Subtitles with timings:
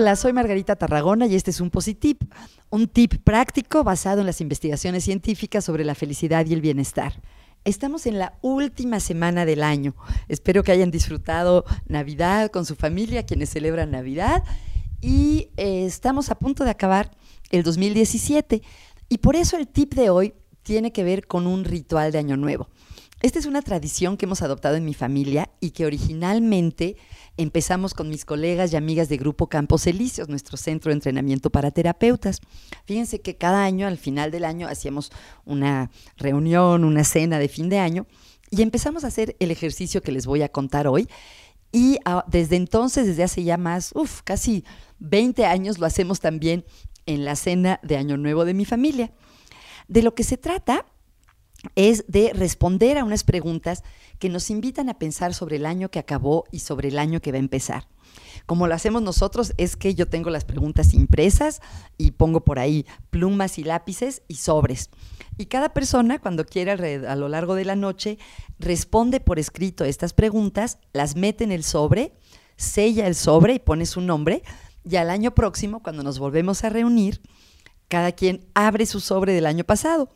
[0.00, 2.22] Hola, soy Margarita Tarragona y este es un Positip,
[2.70, 7.20] un tip práctico basado en las investigaciones científicas sobre la felicidad y el bienestar.
[7.64, 9.96] Estamos en la última semana del año.
[10.28, 14.44] Espero que hayan disfrutado Navidad con su familia, quienes celebran Navidad,
[15.00, 17.10] y eh, estamos a punto de acabar
[17.50, 18.62] el 2017.
[19.08, 22.36] Y por eso el tip de hoy tiene que ver con un ritual de Año
[22.36, 22.68] Nuevo.
[23.20, 26.96] Esta es una tradición que hemos adoptado en mi familia y que originalmente
[27.36, 31.72] empezamos con mis colegas y amigas de Grupo Campos Elíseos, nuestro centro de entrenamiento para
[31.72, 32.40] terapeutas.
[32.84, 35.10] Fíjense que cada año, al final del año, hacíamos
[35.44, 38.06] una reunión, una cena de fin de año
[38.50, 41.08] y empezamos a hacer el ejercicio que les voy a contar hoy.
[41.72, 44.64] Y ah, desde entonces, desde hace ya más, uff, casi
[45.00, 46.64] 20 años, lo hacemos también
[47.06, 49.10] en la cena de Año Nuevo de mi familia.
[49.88, 50.86] De lo que se trata
[51.74, 53.82] es de responder a unas preguntas
[54.18, 57.32] que nos invitan a pensar sobre el año que acabó y sobre el año que
[57.32, 57.88] va a empezar.
[58.46, 61.60] Como lo hacemos nosotros es que yo tengo las preguntas impresas
[61.98, 64.90] y pongo por ahí plumas y lápices y sobres.
[65.36, 68.18] Y cada persona, cuando quiera a lo largo de la noche,
[68.58, 72.12] responde por escrito estas preguntas, las mete en el sobre,
[72.56, 74.42] sella el sobre y pone su nombre.
[74.88, 77.20] Y al año próximo, cuando nos volvemos a reunir,
[77.88, 80.08] cada quien abre su sobre del año pasado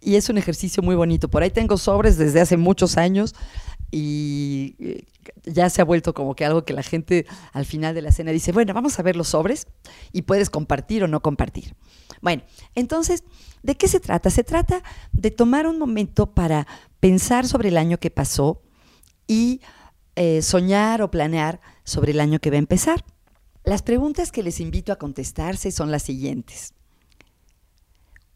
[0.00, 1.28] y es un ejercicio muy bonito.
[1.28, 3.34] Por ahí tengo sobres desde hace muchos años
[3.90, 5.04] y eh,
[5.44, 8.30] ya se ha vuelto como que algo que la gente al final de la cena
[8.30, 9.66] dice, bueno, vamos a ver los sobres
[10.12, 11.74] y puedes compartir o no compartir.
[12.20, 12.42] Bueno,
[12.74, 13.24] entonces,
[13.62, 14.30] ¿de qué se trata?
[14.30, 16.66] Se trata de tomar un momento para
[17.00, 18.62] pensar sobre el año que pasó
[19.26, 19.60] y
[20.16, 23.04] eh, soñar o planear sobre el año que va a empezar.
[23.64, 26.74] Las preguntas que les invito a contestarse son las siguientes.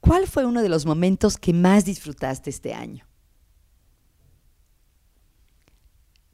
[0.04, 3.06] ¿Cuál fue uno de los momentos que más disfrutaste este año?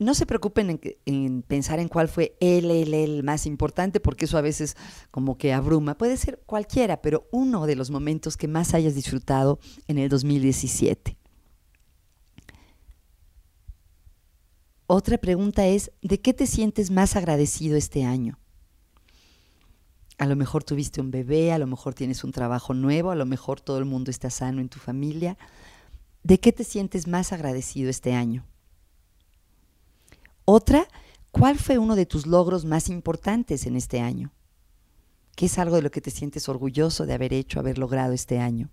[0.00, 4.36] No se preocupen en, pensar en cuál fue el, el, el más importante, porque eso
[4.38, 4.76] a veces
[5.12, 5.96] como que abruma.
[5.96, 11.16] Puede ser cualquiera, pero uno de los momentos que más hayas disfrutado en el 2017.
[14.88, 18.39] Otra pregunta es, ¿de qué te sientes más agradecido este año?
[20.20, 23.24] A lo mejor tuviste un bebé, a lo mejor tienes un trabajo nuevo, a lo
[23.24, 25.38] mejor todo el mundo está sano en tu familia.
[26.22, 28.44] ¿De qué te sientes más agradecido este año?
[30.44, 30.86] Otra,
[31.30, 34.30] ¿cuál fue uno de tus logros más importantes en este año?
[35.36, 38.38] ¿Qué es algo de lo que te sientes orgulloso de haber hecho, haber logrado este
[38.40, 38.68] año?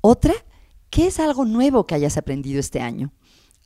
[0.00, 0.34] Otra,
[0.90, 3.12] ¿qué es algo nuevo que hayas aprendido este año?